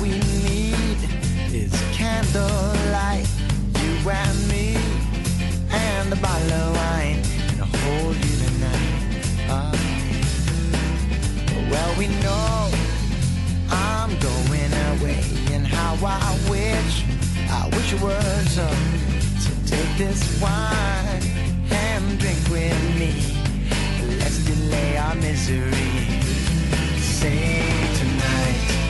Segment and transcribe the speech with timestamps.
[0.00, 0.98] We need
[1.52, 3.26] is candlelight.
[3.80, 4.76] You and me
[5.70, 7.20] and the bottle of wine.
[7.50, 9.26] And I'll hold you tonight.
[9.48, 9.72] Ah.
[11.70, 12.70] well, we know
[13.70, 15.24] I'm going away.
[15.52, 17.04] And how I wish,
[17.50, 18.68] I wish it was so.
[19.42, 21.22] So take this wine
[21.70, 23.14] and drink with me.
[24.18, 26.20] Let's delay our misery.
[27.00, 28.87] Sing tonight.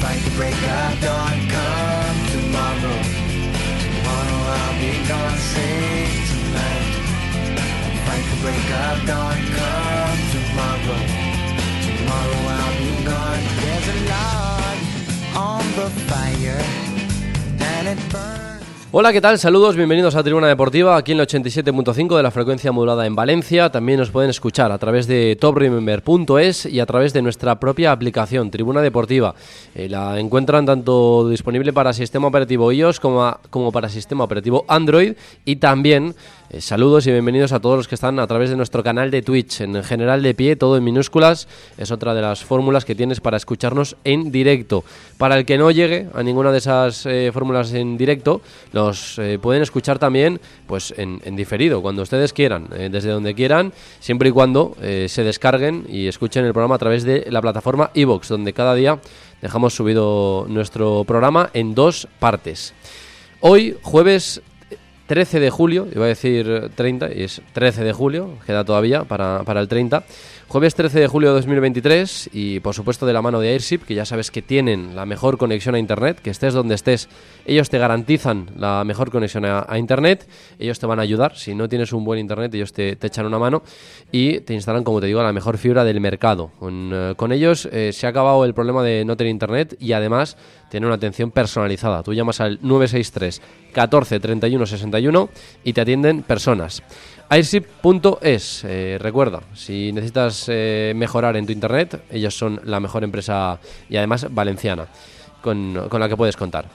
[0.00, 1.36] Fight the break of dawn.
[1.54, 2.98] Come tomorrow.
[3.84, 5.38] Tomorrow I'll be gone.
[5.52, 6.92] Sing tonight.
[8.06, 9.38] Fight the break of dawn.
[9.58, 11.00] Come tomorrow.
[11.86, 13.42] Tomorrow I'll be gone.
[13.60, 14.78] There's a log
[15.36, 16.62] on the fire.
[17.60, 18.49] And it burns.
[18.92, 19.38] Hola, ¿qué tal?
[19.38, 23.70] Saludos, bienvenidos a Tribuna Deportiva, aquí en el 87.5 de la frecuencia modulada en Valencia.
[23.70, 28.50] También nos pueden escuchar a través de topremember.es y a través de nuestra propia aplicación,
[28.50, 29.36] Tribuna Deportiva.
[29.76, 35.12] Eh, la encuentran tanto disponible para sistema operativo iOS como, como para sistema operativo Android
[35.44, 36.16] y también
[36.52, 39.22] eh, saludos y bienvenidos a todos los que están a través de nuestro canal de
[39.22, 41.46] Twitch, en general de pie, todo en minúsculas.
[41.78, 44.82] Es otra de las fórmulas que tienes para escucharnos en directo.
[45.16, 48.40] Para el que no llegue a ninguna de esas eh, fórmulas en directo,
[48.72, 53.34] los eh, pueden escuchar también pues en, en diferido, cuando ustedes quieran, eh, desde donde
[53.34, 57.90] quieran, siempre y cuando se descarguen y escuchen el programa a través de la plataforma
[57.94, 58.98] iVoox, donde cada día
[59.40, 62.74] dejamos subido nuestro programa en dos partes.
[63.40, 64.42] Hoy, jueves
[65.10, 69.42] 13 de julio, iba a decir 30, y es 13 de julio, queda todavía para,
[69.42, 70.04] para el 30.
[70.50, 73.94] Jueves 13 de julio de 2023 y por supuesto de la mano de Airship, que
[73.94, 77.08] ya sabes que tienen la mejor conexión a Internet, que estés donde estés,
[77.46, 80.28] ellos te garantizan la mejor conexión a, Internet,
[80.58, 83.38] ellos te van a ayudar, si no tienes un buen Internet ellos te, echan una
[83.38, 83.62] mano
[84.10, 86.50] y te instalan, como te digo, la mejor fibra del mercado.
[86.58, 90.36] Con, eh, ellos eh, se ha acabado el problema de no tener Internet y además
[90.68, 92.02] tiene una atención personalizada.
[92.02, 93.40] Tú llamas al 963
[93.72, 95.28] 14 31 61
[95.62, 96.82] y te atienden personas.
[97.32, 103.60] Airship.es, eh, recuerda, si necesitas eh, mejorar en tu internet, ellos son la mejor empresa
[103.88, 104.88] y además valenciana
[105.40, 106.68] con, con la que puedes contar.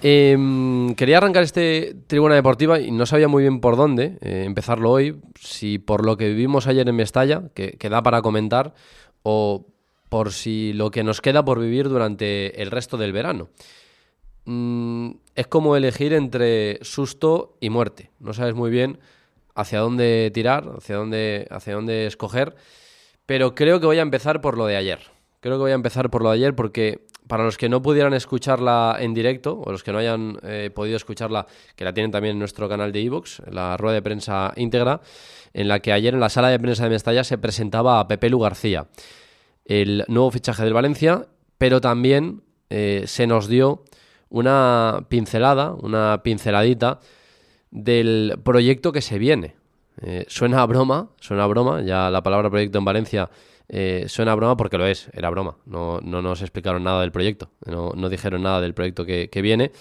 [0.00, 4.92] Em, quería arrancar este tribuna deportiva y no sabía muy bien por dónde eh, empezarlo
[4.92, 8.74] hoy, si por lo que vivimos ayer en Mestalla, que, que da para comentar,
[9.24, 9.66] o
[10.08, 13.48] por si lo que nos queda por vivir durante el resto del verano.
[14.44, 15.10] Mm,
[15.40, 18.10] es como elegir entre susto y muerte.
[18.18, 18.98] No sabes muy bien
[19.54, 22.54] hacia dónde tirar, hacia dónde, hacia dónde escoger,
[23.24, 24.98] pero creo que voy a empezar por lo de ayer.
[25.40, 28.12] Creo que voy a empezar por lo de ayer porque para los que no pudieran
[28.12, 32.32] escucharla en directo o los que no hayan eh, podido escucharla, que la tienen también
[32.32, 35.00] en nuestro canal de iVoox, la rueda de prensa íntegra,
[35.54, 38.28] en la que ayer en la sala de prensa de Mestalla se presentaba a Pepe
[38.28, 38.88] Lu García,
[39.64, 43.84] el nuevo fichaje del Valencia, pero también eh, se nos dio
[44.30, 47.00] una pincelada, una pinceladita
[47.70, 49.56] del proyecto que se viene.
[50.02, 53.28] Eh, suena broma, suena broma, ya la palabra proyecto en Valencia
[53.68, 55.56] eh, suena broma porque lo es, era broma.
[55.66, 59.42] No, no nos explicaron nada del proyecto, no, no dijeron nada del proyecto que, que
[59.42, 59.72] viene.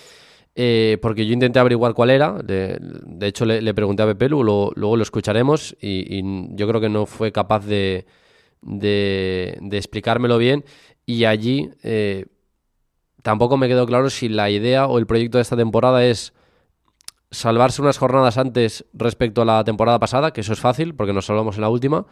[0.56, 2.78] Eh, porque yo intenté averiguar cuál era, de,
[3.22, 6.22] hecho le, pregunté a Pepe, luego, luego lo escucharemos y,
[6.56, 8.06] yo creo que no fue capaz de,
[8.62, 10.66] de, explicármelo bien
[11.06, 11.70] y allí
[13.30, 16.34] tampoco me quedó claro si la idea o el proyecto de esta temporada es
[17.30, 21.28] salvarse unas jornadas antes respecto a la temporada pasada, que eso es fácil porque nos
[21.28, 22.08] salvamos en la última,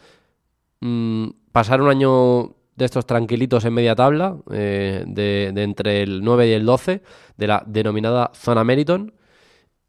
[0.79, 6.23] mm, pasar un año de estos tranquilitos en media tabla, eh, de, de, entre el
[6.23, 7.01] 9 y el 12,
[7.35, 9.11] de la denominada zona Meriton,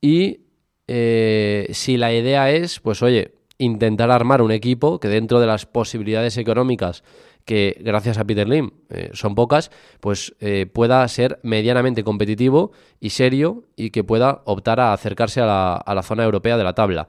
[0.01, 0.47] y
[0.87, 5.67] eh, si la idea es, pues oye, intentar armar un equipo que dentro de las
[5.67, 7.05] posibilidades económicas
[7.49, 13.09] que gracias a Peter Lim eh, son pocas, pues eh, pueda ser medianamente competitivo y
[13.09, 16.75] serio y que pueda optar a acercarse a la, a la, zona europea de la
[16.75, 17.09] tabla.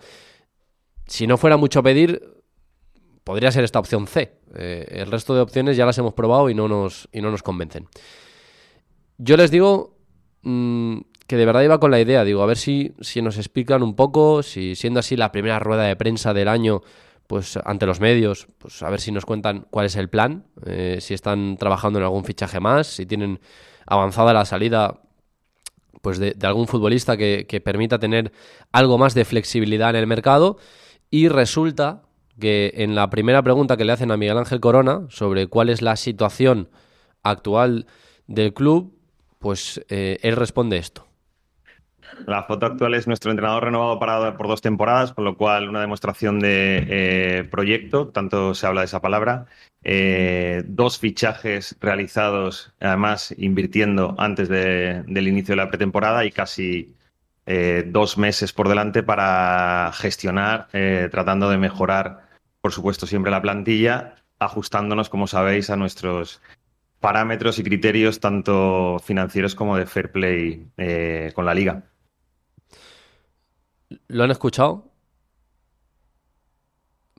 [1.08, 2.22] Si no fuera mucho pedir,
[3.26, 4.32] podría ser esta opción C.
[4.56, 7.44] Eh, el resto de opciones ya las hemos probado y no nos, y no nos
[7.44, 7.90] convencen.
[9.18, 9.98] Yo les digo
[10.44, 13.84] mm, que de verdad iba con la idea, digo, a ver si, si nos explican
[13.84, 16.82] un poco, si siendo así la primera rueda de prensa del año,
[17.30, 20.98] pues ante los medios, pues a ver si nos cuentan cuál es el plan, eh,
[21.00, 23.40] si están trabajando en algún fichaje más, si tienen
[23.86, 25.04] avanzada la salida
[26.02, 28.32] pues de, algún futbolista que, permita tener
[28.72, 30.58] algo más de flexibilidad en el mercado.
[31.12, 32.02] Y resulta
[32.40, 35.84] que en la primera pregunta que le hacen a Miguel Ángel Corona sobre cuál es
[35.84, 36.72] la situación
[37.22, 37.86] actual
[38.26, 38.98] del club,
[39.38, 41.09] pues eh, él responde esto.
[42.28, 45.82] La foto actual es nuestro entrenador renovado para, por dos temporadas, con lo cual una
[45.82, 49.46] demostración de eh, proyecto, tanto se habla de esa palabra.
[49.84, 56.96] Eh, dos fichajes realizados, además invirtiendo antes del inicio de la pretemporada y casi
[57.88, 60.68] dos meses por delante para gestionar,
[61.10, 62.30] tratando de mejorar
[62.62, 66.42] por supuesto, siempre la plantilla, ajustándonos, como sabéis, a nuestros
[67.00, 71.84] parámetros y criterios, tanto financieros como de fair play eh, con la liga.
[74.08, 74.92] ¿Lo han escuchado?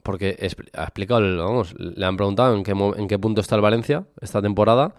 [0.03, 0.37] Porque
[0.73, 4.95] ha explicado, le han preguntado en qué, en qué punto está el Valencia esta temporada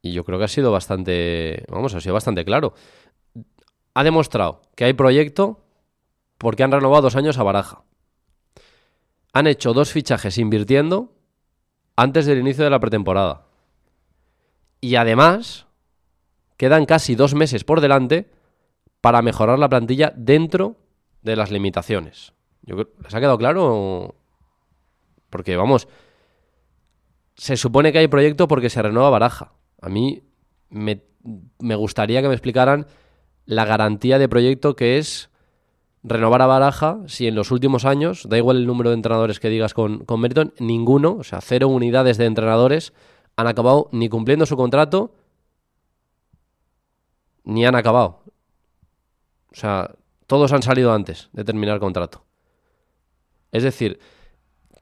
[0.00, 2.74] y yo creo que ha sido bastante, vamos, ha sido bastante claro.
[3.94, 5.60] Ha demostrado que hay proyecto
[6.38, 7.84] porque han renovado dos años a Baraja
[9.34, 11.12] han hecho dos fichajes invirtiendo
[11.96, 13.48] antes del inicio de la pretemporada.
[14.80, 15.66] Y además,
[16.56, 18.30] quedan casi dos meses por delante
[19.00, 20.76] para mejorar la plantilla dentro
[21.24, 22.32] de las limitaciones.
[22.64, 24.14] ¿Les ha quedado claro?
[25.30, 25.88] Porque, vamos,
[27.34, 29.52] se supone que hay proyecto porque se renueva Baraja.
[29.80, 30.22] A mí
[30.68, 31.02] me,
[31.58, 32.86] me gustaría que me explicaran
[33.46, 35.30] la garantía de proyecto que es
[36.02, 39.48] renovar a Baraja si en los últimos años, da igual el número de entrenadores que
[39.48, 42.92] digas con, con Meriton, ninguno, o sea, cero unidades de entrenadores
[43.36, 45.14] han acabado ni cumpliendo su contrato
[47.44, 48.22] ni han acabado.
[49.52, 49.94] O sea,
[50.34, 52.24] todos han salido antes de terminar contrato.
[53.52, 54.00] Es decir,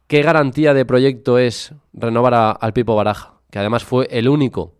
[0.06, 3.34] ¿qué garantía de proyecto es renovar al Pipo Baraja?
[3.50, 4.72] Que además fue el único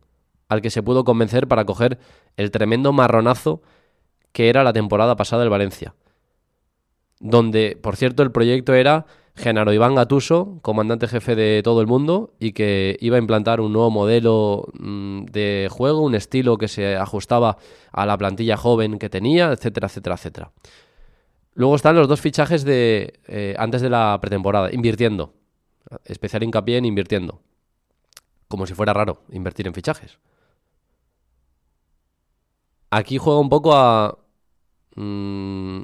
[0.49, 1.99] al que se pudo convencer para coger
[2.39, 3.61] el tremendo marronazo
[4.33, 5.95] que era la temporada pasada del Valencia
[7.21, 9.05] donde, por cierto, el proyecto era
[9.35, 13.73] Genaro Iván Gatuso, comandante jefe de todo el mundo, y que iba a implantar un
[13.73, 17.57] nuevo modelo mm, de juego, un estilo que se ajustaba
[17.93, 20.53] a la plantilla joven que tenía, etcétera, etcétera, etcétera.
[21.55, 25.35] Luego están los dos fichajes de eh, antes de la pretemporada, invirtiendo.
[26.05, 27.41] Especial hincapié en invirtiendo.
[28.49, 30.19] Como si fuera raro invertir en fichajes.
[32.91, 34.19] Aquí juega un poco a...
[34.97, 35.83] Mm,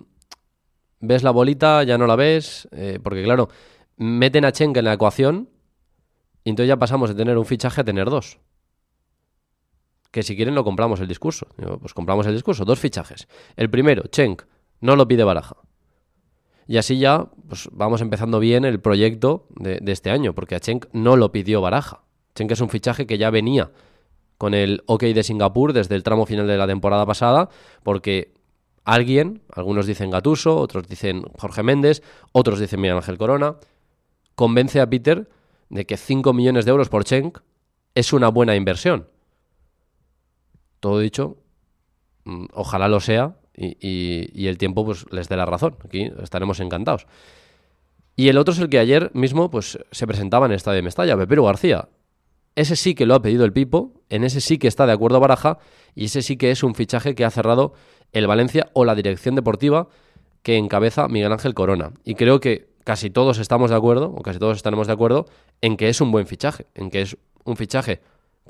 [1.01, 3.49] ves la bolita, ya no la ves, eh, porque claro,
[3.97, 5.51] meten a Chenk en la ecuación
[6.45, 8.39] y entonces ya pasamos de tener un fichaje a tener dos.
[10.11, 11.47] Que si quieren lo compramos el discurso.
[11.81, 13.29] pues compramos el discurso, dos fichajes.
[13.57, 14.43] El primero, Chenk,
[14.81, 15.57] no lo pide Baraja.
[16.67, 20.61] Y así ya pues vamos empezando bien el proyecto de, de este año, porque a
[20.61, 22.03] Chenk no lo pidió Baraja.
[22.35, 23.71] Chenk es un fichaje que ya venía
[24.39, 27.51] con el OK de Singapur desde el tramo final de la temporada pasada,
[27.83, 28.33] porque
[28.95, 32.03] alguien, algunos dicen Gatuso, otros dicen Jorge Méndez,
[32.33, 33.57] otros dicen Miguel Ángel Corona,
[34.35, 35.29] convence a Peter
[35.69, 37.39] de que 5 millones de euros por Chenk
[37.95, 39.09] es una buena inversión.
[40.81, 41.37] Todo dicho,
[42.25, 45.77] mm, ojalá lo sea y, el tiempo pues, les dé la razón.
[45.85, 47.07] Aquí estaremos encantados.
[48.17, 50.83] Y el otro es el que ayer mismo pues, se presentaba en el estadio de
[50.83, 51.89] Mestalla, Pepero García.
[52.55, 55.21] Ese sí que lo ha pedido el Pipo, en ese sí que está de acuerdo
[55.21, 55.59] Baraja
[55.95, 57.75] y ese sí que es un fichaje que ha cerrado
[58.13, 59.89] el Valencia o la dirección deportiva
[60.43, 61.93] que encabeza Miguel Ángel Corona.
[62.05, 65.27] Y creo que casi todos estamos de acuerdo, o casi todos estaremos de acuerdo,
[65.61, 68.01] en que es un buen fichaje, en que es un fichaje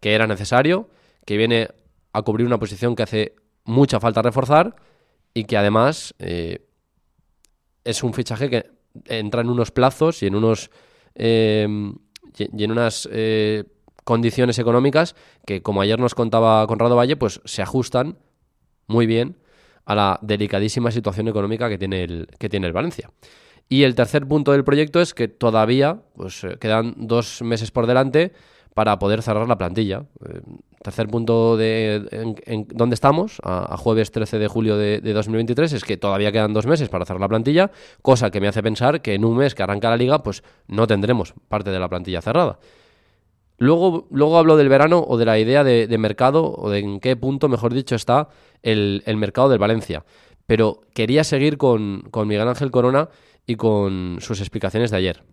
[0.01, 0.89] que era necesario,
[1.25, 1.69] que viene
[2.13, 3.35] a cubrir una posición que hace
[3.65, 4.77] mucha falta reforzar
[5.35, 6.67] y que además eh,
[7.85, 8.71] es un fichaje que
[9.07, 10.71] entra en unos plazos y en unos
[11.15, 11.67] eh,
[12.39, 13.65] y en unas eh,
[14.05, 18.19] condiciones económicas que, como ayer nos contaba Conrado Valle, pues se ajustan
[18.87, 19.37] muy bien
[19.89, 23.11] a la delicadísima situación económica que tiene el, que tiene el Valencia.
[23.71, 27.87] Y el tercer punto del proyecto es que todavía pues, eh, quedan dos meses por
[27.87, 28.33] delante
[28.75, 30.05] para poder cerrar la plantilla.
[30.29, 30.41] Eh,
[30.83, 32.07] tercer punto de
[32.45, 36.53] en, dónde estamos, a, jueves 13 de julio de, de, 2023, es que todavía quedan
[36.53, 37.71] dos meses para cerrar la plantilla,
[38.03, 40.87] cosa que me hace pensar que en un mes que arranca la liga, pues no
[40.87, 42.59] tendremos parte de la plantilla cerrada.
[43.59, 47.17] Luego, luego hablo del verano o de la idea de, mercado o de en qué
[47.17, 48.29] punto, mejor dicho, está
[48.63, 50.05] el, mercado del Valencia.
[50.47, 53.09] Pero quería seguir con, Miguel Ángel Corona
[53.47, 55.25] y con sus explicaciones de ayer.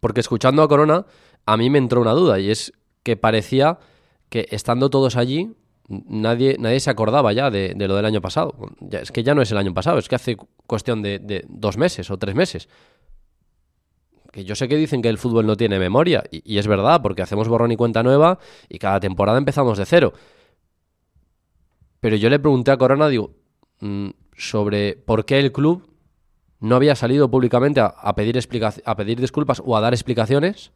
[0.00, 1.06] Porque escuchando a Corona,
[1.46, 2.72] a mí me entró una duda y es
[3.04, 3.78] que parecía
[4.28, 5.54] que estando todos allí,
[5.88, 8.54] nadie, nadie se acordaba ya de, lo del año pasado.
[8.90, 12.10] es que ya no es el año pasado, es que hace cuestión de, dos meses
[12.10, 12.68] o tres meses.
[14.32, 17.22] Que yo sé que dicen que el fútbol no tiene memoria, y, es verdad, porque
[17.22, 20.12] hacemos borrón y cuenta nueva y cada temporada empezamos de cero.
[22.00, 23.34] Pero yo le pregunté a Corona, digo,
[23.80, 25.88] mm, sobre por qué el club
[26.60, 28.38] no había salido públicamente a, pedir,
[28.84, 30.72] a pedir disculpas o a dar explicaciones.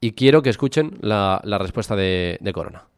[0.00, 2.88] Y quiero que escuchen la, respuesta de Corona.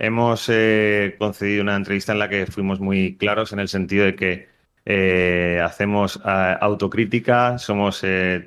[0.00, 4.16] Hemos eh, concedido una entrevista en la que fuimos muy claros en el sentido de
[4.16, 4.48] que
[4.84, 8.00] eh, hacemos eh, autocrítica, somos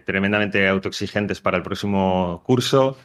[0.06, 2.98] tremendamente autoexigentes para el próximo curso.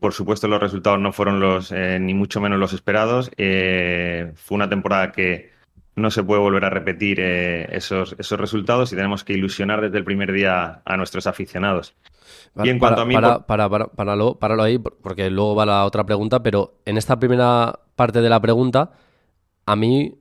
[0.00, 3.30] por supuesto, los resultados no fueron los ni mucho menos los esperados.
[3.36, 5.50] fue una temporada que
[5.96, 10.04] no se puede volver a repetir esos, esos resultados y tenemos que ilusionar desde el
[10.04, 11.94] primer día a nuestros aficionados
[12.62, 13.14] y en cuanto a mí...
[13.14, 13.86] Para, para, para,
[14.34, 18.40] para, ahí, porque luego va la otra pregunta, pero en esta primera parte de la
[18.40, 18.92] pregunta,
[19.66, 20.19] a mí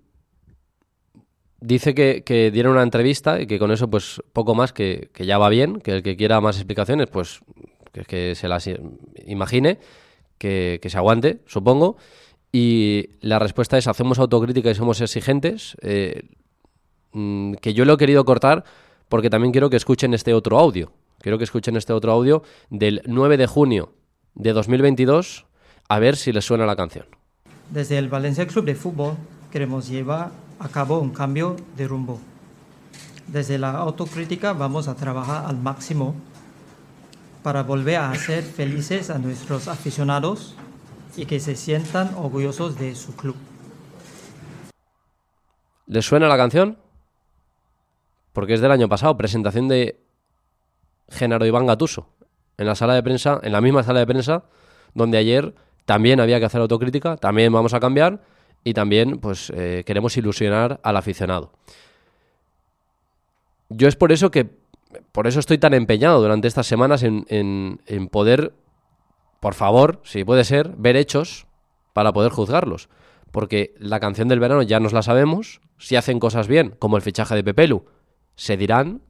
[1.62, 5.38] dice que, que dieron una entrevista y que con eso, pues poco más, que, ya
[5.38, 7.42] va bien, que el que quiera más explicaciones, pues
[8.08, 8.70] que, se las
[9.26, 9.80] imagine,
[10.38, 11.98] que, se aguante, supongo.
[12.52, 16.24] Y la respuesta es, hacemos autocrítica y somos exigentes, eh,
[17.12, 18.64] mm, que yo lo he querido cortar
[19.08, 23.02] porque también quiero que escuchen este otro audio, Quiero que escuchen este otro audio del
[23.06, 23.94] 9 de junio
[24.36, 25.46] de 2022,
[25.90, 27.06] a ver si les suena la canción.
[27.72, 29.16] Desde el Valencia Club de Fútbol
[29.52, 32.20] queremos llevar a cabo un cambio de rumbo.
[33.28, 36.16] Desde la autocrítica vamos a trabajar al máximo
[37.44, 40.56] para volver a hacer felices a nuestros aficionados
[41.16, 43.36] y que se sientan orgullosos de su club.
[45.88, 46.78] ¿Les suena la canción?
[48.34, 50.00] Porque es del año pasado, presentación de
[51.10, 52.10] Genaro Iván Gatuso,
[52.58, 54.44] en la sala de prensa, en la misma sala de prensa,
[54.94, 58.22] donde ayer también había que hacer autocrítica, también vamos a cambiar
[58.64, 61.52] y también pues eh, queremos ilusionar al aficionado.
[63.70, 64.50] Yo es por eso que,
[65.12, 68.54] por eso estoy tan empeñado durante estas semanas en, en poder,
[69.40, 71.46] por favor, si puede ser, ver hechos
[71.94, 72.90] para poder juzgarlos.
[73.32, 77.04] Porque la canción del verano ya nos la sabemos, si hacen cosas bien, como el
[77.04, 77.86] fichaje de Pepelu,
[78.36, 79.02] se dirán,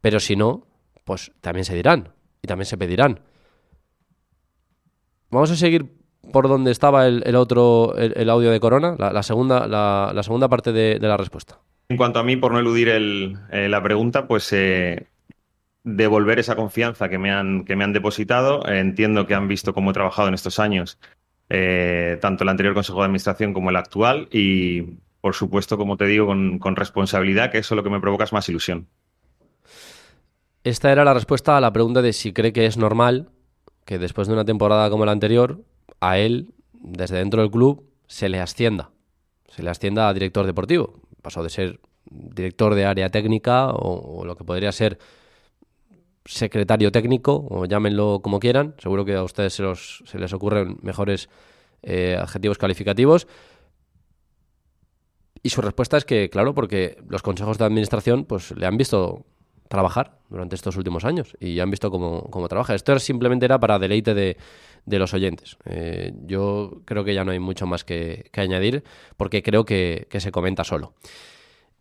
[0.00, 0.66] pero si no,
[1.04, 2.12] pues también se dirán
[2.42, 3.20] y también se pedirán.
[5.30, 5.99] Vamos a seguir
[6.32, 10.98] por donde estaba el, otro, el, audio de Corona, la, segunda, la, segunda parte de,
[11.00, 11.58] la respuesta.
[11.88, 15.06] En cuanto a mí, por no eludir eh, la pregunta, pues eh,
[15.82, 18.66] devolver esa confianza que me han, que me han depositado.
[18.68, 20.98] entiendo que han visto cómo he trabajado en estos años,
[21.48, 24.82] eh, tanto el anterior Consejo de Administración como el actual, y
[25.20, 28.32] por supuesto, como te digo, con, con responsabilidad, que eso lo que me provoca es
[28.32, 28.86] más ilusión.
[30.62, 33.30] Esta era la respuesta a la pregunta de si cree que es normal
[33.90, 35.62] que después de una temporada como la anterior,
[36.00, 38.90] a él, desde dentro del club, se le ascienda.
[39.48, 41.00] Se le ascienda a director deportivo.
[41.22, 41.80] Pasó de ser
[42.10, 44.98] director de área técnica o, lo que podría ser
[46.24, 48.74] secretario técnico, o llámenlo como quieran.
[48.78, 51.28] Seguro que a ustedes se, se les ocurren mejores
[51.82, 53.26] eh, adjetivos calificativos.
[55.42, 59.24] Y su respuesta es que, claro, porque los consejos de administración pues, le han visto
[59.68, 62.74] trabajar durante estos últimos años y han visto cómo, trabaja.
[62.74, 64.36] Esto simplemente era para deleite de,
[64.86, 65.56] los oyentes.
[65.64, 68.84] Eh, yo creo que ya no hay mucho más que, añadir
[69.16, 70.94] porque creo que, se comenta solo.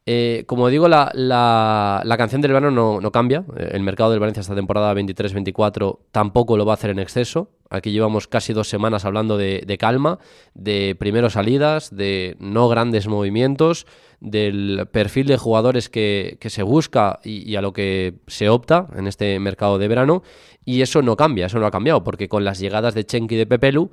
[0.06, 3.44] Eh, como digo, la, la, canción del verano no, cambia.
[3.58, 7.51] Eh, el mercado del Valencia esta temporada 23-24 tampoco lo va a hacer en exceso.
[7.70, 10.18] Aquí llevamos casi dos semanas hablando de, calma,
[10.56, 13.86] de primero salidas, de no grandes movimientos
[14.20, 19.38] del perfil de jugadores que, se busca y, a lo que se opta en este
[19.39, 20.24] mercado de verano.
[20.65, 23.38] Y eso no cambia, eso no ha cambiado, porque con las llegadas de Chenki y
[23.38, 23.91] de Pepelu,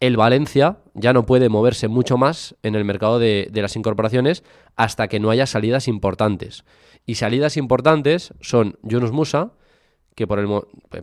[0.00, 4.42] el Valencia ya no puede moverse mucho más en el mercado de, las incorporaciones
[4.74, 6.64] hasta que no haya salidas importantes.
[7.04, 9.52] Y salidas importantes son Yunus Musa,
[10.14, 10.48] que por el,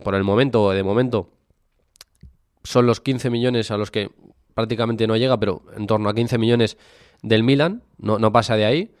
[0.00, 1.30] por el momento, de momento,
[2.64, 4.10] son los 15 millones a los que
[4.54, 6.76] prácticamente no llega, pero en torno a 15 millones
[7.22, 8.94] del Milan, no, no pasa de ahí.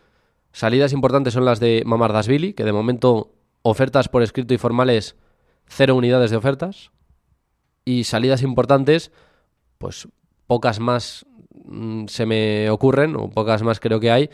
[0.52, 5.16] Salidas importantes son las de Mamardasvili, que de momento ofertas por escrito y formales,
[5.66, 6.92] cero unidades de ofertas.
[7.84, 9.10] Y salidas importantes,
[9.78, 10.08] pues
[10.46, 11.26] pocas más
[11.64, 14.30] mm, se me ocurren, o pocas más creo que hay,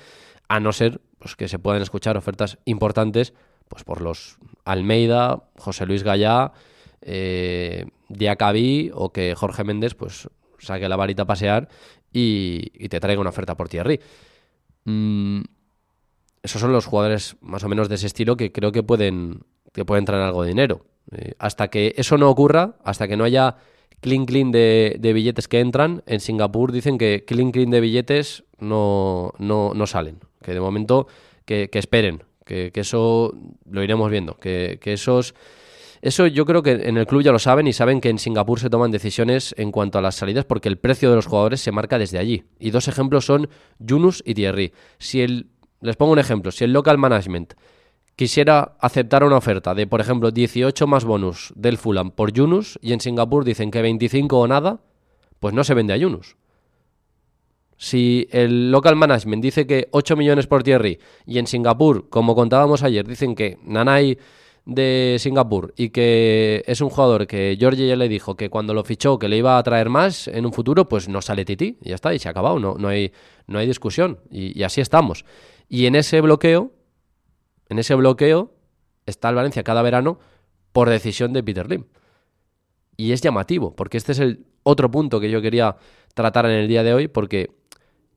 [0.49, 3.35] a no ser pues, que se puedan escuchar ofertas importantes
[3.69, 6.53] pues por los Almeida, José Luis Gallá,
[7.01, 11.69] eh, Diacabí o que Jorge Méndez pues saque la varita a pasear
[12.13, 14.01] y, te traiga una oferta por Thierry.
[14.85, 15.41] Mm,
[16.43, 19.41] esos son los jugadores más o menos de ese estilo que creo que pueden,
[19.73, 20.85] que puede entrar algo de dinero.
[21.11, 23.57] Eh, hasta que eso no ocurra, hasta que no haya
[24.05, 29.33] clean clean de, billetes que entran, en Singapur dicen que clean clean de billetes no,
[29.39, 30.19] no, no salen.
[30.43, 31.07] Que de momento
[31.47, 33.33] que, esperen, que, eso
[33.71, 35.35] lo iremos viendo, que, que esos...
[36.03, 38.61] Eso yo creo que en el club ya lo saben y saben que en Singapur
[38.61, 41.73] se toman decisiones en cuanto a las salidas porque el precio de los jugadores se
[41.73, 42.45] marca desde allí.
[42.59, 44.75] Y dos ejemplos son Yunus y Thierry.
[44.99, 45.47] Si el,
[45.81, 47.55] les pongo un ejemplo, si el local management
[48.17, 52.93] quisiera aceptar una oferta de, por ejemplo, 18 más bonus del Fulham por Yunus y
[52.93, 54.81] en Singapur dicen que 25 o nada,
[55.41, 56.37] pues no se vende a Yunus.
[57.77, 62.83] Si el local management dice que 8 millones por Thierry y en Singapur, como contábamos
[62.83, 64.17] ayer, dicen que Nanay
[64.65, 68.85] de Singapur y que es un jugador que George ya le dijo que cuando lo
[68.85, 71.97] fichó que le iba a traer más en un futuro, pues no sale Titi ya
[71.97, 73.13] está, y se ha acabado, no, no, hay,
[73.49, 75.25] no hay discusión y así estamos.
[75.69, 76.71] Y en ese bloqueo
[77.75, 78.53] en ese bloqueo
[79.05, 80.21] está el Valencia cada verano
[80.71, 81.87] por decisión de Peter Lim.
[82.97, 85.77] Y es llamativo, porque este es el otro punto que yo quería
[86.15, 87.51] tratar en el día de hoy, porque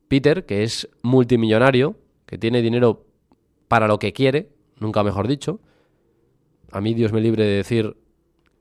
[0.09, 1.95] Peter, que es multimillonario,
[2.27, 3.07] que tiene dinero
[3.67, 5.59] para lo que quiere, nunca mejor dicho,
[6.71, 7.97] a mí Dios me libre de decir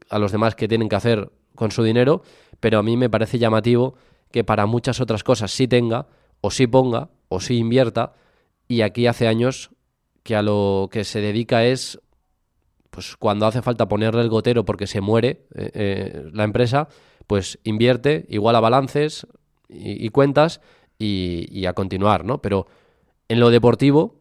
[0.08, 2.22] a los demás qué tienen que hacer con su dinero,
[2.58, 3.96] pero a mí me parece llamativo
[4.30, 6.06] que para muchas otras cosas sí tenga,
[6.40, 8.14] o sí ponga, o sí invierta,
[8.66, 9.75] y aquí hace años
[10.26, 12.00] que a lo que se dedica es,
[12.90, 16.88] pues cuando hace falta ponerle el gotero porque se muere eh, eh, la empresa,
[17.28, 19.28] pues invierte, igual a balances
[19.68, 20.60] y, cuentas
[20.98, 22.42] y, a continuar, ¿no?
[22.42, 22.66] Pero
[23.28, 24.16] en lo deportivo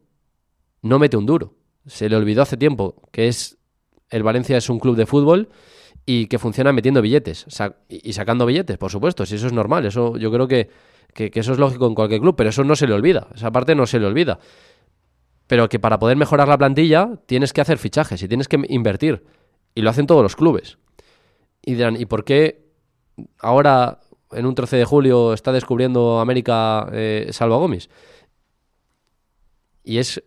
[0.83, 1.55] no mete un duro.
[1.87, 3.57] Se le olvidó hace tiempo que es
[4.11, 5.49] el Valencia es un club de fútbol
[6.05, 7.47] y que funciona metiendo billetes
[7.89, 10.69] y sacando billetes, por supuesto, si eso es normal, eso yo creo que,
[11.15, 13.73] que, eso es lógico en cualquier club, pero eso no se le olvida, esa parte
[13.73, 14.39] no se le olvida
[15.47, 19.25] pero que para poder mejorar la plantilla tienes que hacer fichajes y tienes que invertir.
[19.75, 20.77] Y lo hacen todos los clubes.
[21.61, 22.65] Y dirán, ¿y por qué
[23.39, 23.99] ahora
[24.31, 27.89] en un 13 de julio está descubriendo América eh, Salva Gómez?
[29.83, 30.23] Y es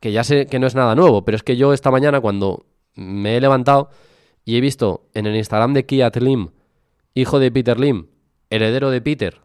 [0.00, 2.66] que ya sé que no es nada nuevo, pero es que yo esta mañana cuando
[2.94, 3.90] me he levantado
[4.44, 6.50] y he visto en el Instagram de Kiat Lim,
[7.14, 8.08] hijo de Peter Lim,
[8.50, 9.40] heredero de Peter,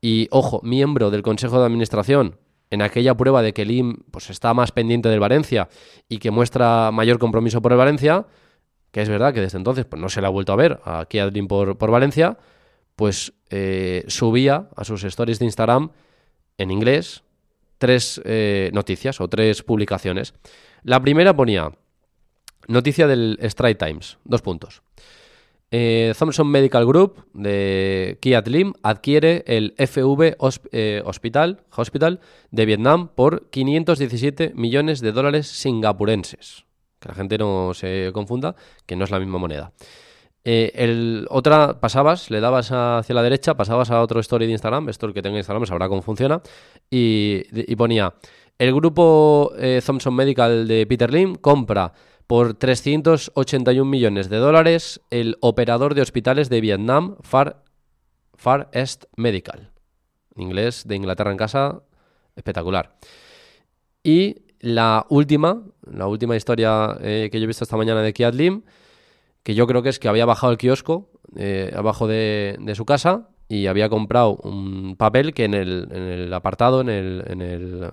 [0.00, 2.36] y ojo, miembro del Consejo de Administración,
[2.74, 5.68] en aquella prueba de que Lim pues, está más pendiente del Valencia
[6.08, 8.26] y que muestra mayor compromiso por el Valencia,
[8.90, 11.06] que es verdad que desde entonces pues, no se le ha vuelto a ver a
[11.32, 12.36] Lim por, por Valencia,
[12.96, 15.90] pues eh, subía a sus stories de Instagram
[16.58, 17.22] en inglés
[17.78, 20.34] tres eh, noticias o tres publicaciones.
[20.82, 21.70] La primera ponía
[22.66, 24.82] noticia del Strike Times, dos puntos.
[25.76, 30.36] Eh, Thompson Medical Group de Kiat Lim adquiere el FV
[30.70, 32.20] eh, Hospital, Hospital
[32.52, 36.64] de Vietnam por 517 millones de dólares singapurenses.
[37.00, 38.54] Que la gente no se confunda,
[38.86, 39.72] que no es la misma moneda.
[40.44, 44.90] Eh, el, otra, pasabas, le dabas hacia la derecha, pasabas a otro story de Instagram,
[44.90, 46.40] esto el que tenga Instagram sabrá cómo funciona,
[46.88, 48.14] y, y ponía,
[48.60, 49.52] el grupo
[49.84, 51.92] Thompson Medical de Peter Lim compra
[52.26, 57.62] por 381 millones de dólares el operador de hospitales de Vietnam, Far,
[58.34, 59.70] Far East Medical.
[60.36, 61.82] Inglés, de Inglaterra en casa,
[62.34, 62.96] espectacular.
[64.02, 68.34] Y la última, la última historia eh, que yo he visto esta mañana de Kiat
[68.34, 68.62] Lim,
[69.42, 73.28] que yo creo que es que había bajado el kiosco eh, abajo de, su casa
[73.48, 77.90] y había comprado un papel que en el, apartado, en el,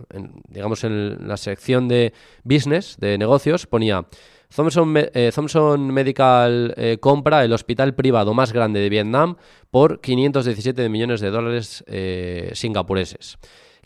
[0.48, 4.06] digamos en la sección de business, de negocios, ponía
[4.54, 5.32] Thompson, eh,
[5.78, 9.38] Medical eh, compra el hospital privado más grande de Vietnam
[9.70, 13.38] por 517 millones de dólares eh, singapureses.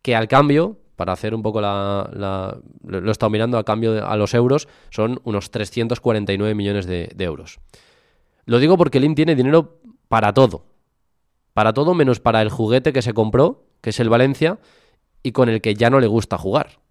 [0.01, 2.09] Que al cambio, para hacer un poco la,
[2.85, 7.23] lo he estado mirando, al cambio a los euros, son unos 349 millones de, de
[7.23, 7.59] euros.
[8.45, 10.74] Lo digo porque Lim tiene dinero para todo
[11.55, 14.59] para todo menos para el juguete que se compró, que es el Valencia,
[15.23, 16.81] y con el que ya no le gusta jugar.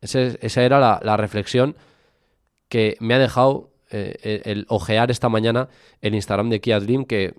[0.00, 1.74] esa era la, reflexión
[2.68, 5.68] que me ha dejado eh, el, ojear esta mañana
[6.02, 7.34] el Instagram de Kia Dream, que,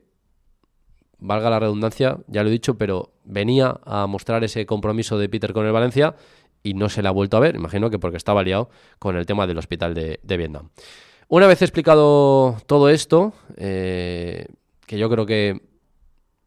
[1.20, 5.54] valga la redundancia, ya lo he dicho, pero venía a mostrar ese compromiso de Peter
[5.54, 6.16] con el Valencia
[6.64, 9.26] y no se le ha vuelto a ver, imagino que porque estaba liado con el
[9.26, 10.68] tema del hospital de, Vietnam.
[11.30, 14.48] Una vez explicado todo esto, eh,
[14.86, 15.71] que yo creo que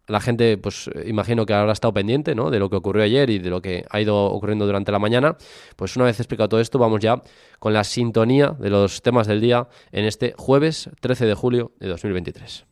[0.07, 2.51] la gente, pues imagino que habrá estado pendiente ¿no?
[2.51, 5.37] de lo que ocurrió ayer y de lo que ha ido ocurriendo durante la mañana.
[5.77, 7.23] Pues una vez explicado todo esto, vamos ya
[7.59, 11.89] con la sintonía de los temas del día en este jueves 13 de julio de
[11.89, 12.67] 2023.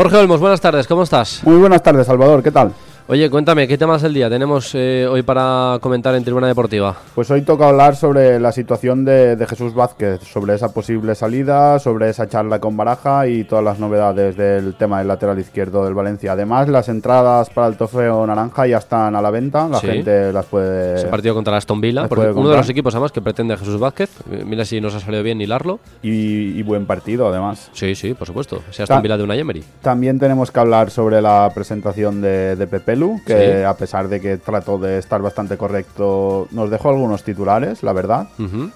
[0.00, 1.42] Jorge Olmos, buenas tardes, ¿cómo estás?
[1.44, 2.72] Muy buenas tardes, Salvador, ¿qué tal?
[3.12, 6.94] Oye, cuéntame, ¿qué temas del día tenemos eh, hoy para comentar en Tribuna Deportiva?
[7.12, 11.80] Pues hoy toca hablar sobre la situación de, de, Jesús Vázquez, sobre esa posible salida,
[11.80, 15.94] sobre esa charla con Baraja y todas las novedades del tema del lateral izquierdo del
[15.94, 16.30] Valencia.
[16.32, 19.88] Además, las entradas para el trofeo naranja ya están a la venta, la Sí.
[19.88, 20.94] gente las puede...
[20.94, 23.56] Ese partido contra la Aston Villa, porque uno de los equipos además que pretende a
[23.56, 24.10] Jesús Vázquez.
[24.30, 25.80] Eh, Mira si nos ha salido bien hilarlo.
[26.00, 27.70] Y, y buen partido, además.
[27.72, 28.62] Sí, sí, por supuesto.
[28.70, 29.64] Sea Aston Ta- Villa de una Emery.
[29.82, 32.66] También tenemos que hablar sobre la presentación de, de
[33.26, 33.64] Que Sí.
[33.64, 38.28] a pesar de que trató de estar bastante correcto, nos dejó algunos titulares, la verdad.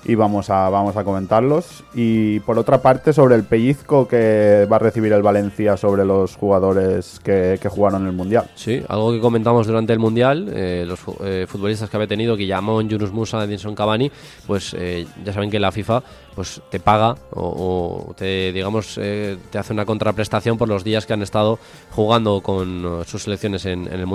[0.04, 1.84] Y vamos a, vamos a comentarlos.
[1.94, 6.36] Y por otra parte, sobre el pellizco que va a recibir el Valencia sobre los
[6.36, 8.50] jugadores que, que jugaron en el Mundial.
[8.54, 12.88] Sí, algo que comentamos durante el Mundial, eh, los eh, futbolistas que había tenido, Guillamón,
[12.88, 14.10] Yunus Musa, Edinson Cavani,
[14.46, 16.02] pues eh, ya saben que la FIFA
[16.34, 21.12] pues te paga o, o te, digamos, te hace una contraprestación por los días que
[21.12, 21.60] han estado
[21.92, 24.13] jugando con sus selecciones en, en el Mundial.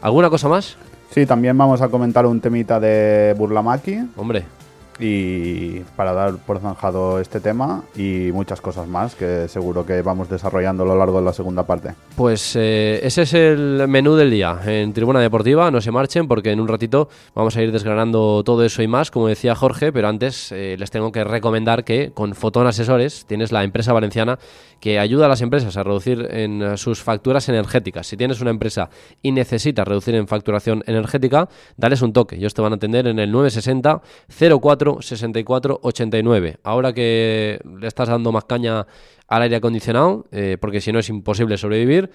[0.00, 0.76] ¿Alguna cosa más?
[1.10, 4.44] Sí, también vamos a comentar un temita de Burlamaki Hombre,
[5.00, 10.28] y para dar por zanjado este tema y muchas cosas más que seguro que vamos
[10.28, 11.94] desarrollando a lo largo de la segunda parte.
[12.16, 15.70] Pues eh, ese es el menú del día en Tribuna Deportiva.
[15.70, 19.10] No se marchen porque en un ratito vamos a ir desgranando todo eso y más,
[19.10, 19.92] como decía Jorge.
[19.92, 24.38] Pero antes eh, les tengo que recomendar que con Fotón Asesores tienes la empresa valenciana
[24.80, 28.06] que ayuda a las empresas a reducir en eh, sus facturas energéticas.
[28.06, 28.90] Si tienes una empresa
[29.22, 32.36] y necesitas reducir en facturación energética, dales un toque.
[32.36, 34.02] Ellos te van a atender en el 960
[34.60, 36.58] 04 64 89.
[36.62, 38.86] Ahora que le estás dando más caña
[39.26, 42.10] al aire acondicionado, eh, porque si no es imposible sobrevivir,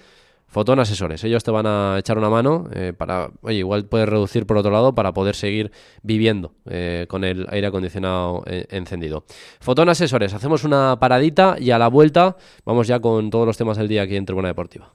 [0.46, 1.24] Fotón Asesores.
[1.24, 4.70] Ellos te van a echar una mano eh, para, oye, igual puedes reducir por otro
[4.70, 9.24] lado para poder seguir viviendo eh, con el aire acondicionado eh, encendido.
[9.60, 13.76] Fotón Asesores, hacemos una paradita y a la vuelta vamos ya con todos los temas
[13.76, 14.94] del día aquí en Tribuna Deportiva.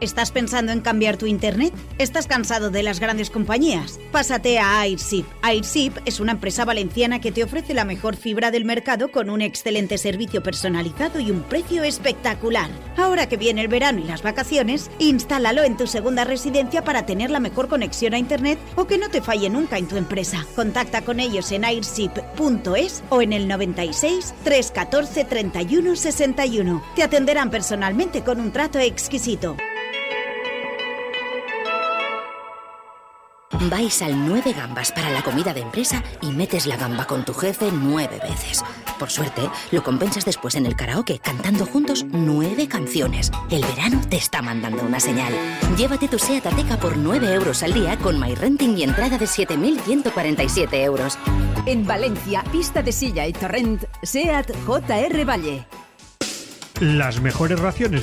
[0.00, 1.72] ¿Estás pensando en cambiar tu internet?
[1.98, 4.00] ¿Estás cansado de las grandes compañías?
[4.10, 5.24] Pásate a Airship.
[5.42, 9.40] Airship es una empresa valenciana que te ofrece la mejor fibra del mercado con un
[9.40, 12.70] excelente servicio personalizado y un precio espectacular.
[12.96, 17.30] Ahora que viene el verano y las vacaciones, instálalo en tu segunda residencia para tener
[17.30, 20.44] la mejor conexión a internet o que no te falle nunca en tu empresa.
[20.56, 26.82] Contacta con ellos en airship.es o en el 96 314 31 61.
[26.96, 29.56] Te atenderán personalmente con un trato exquisito.
[33.70, 37.32] Vais al 9 gambas para la comida de empresa y metes la gamba con tu
[37.32, 38.62] jefe nueve veces.
[38.98, 43.30] Por suerte, lo compensas después en el karaoke cantando juntos nueve canciones.
[43.50, 45.32] El verano te está mandando una señal.
[45.76, 50.74] Llévate tu SEAT Ateca por 9 euros al día con MyRenting y entrada de 7.147
[50.84, 51.18] euros.
[51.64, 55.66] En Valencia, pista de silla y torrent, SEAT JR Valle.
[56.80, 58.02] Las mejores raciones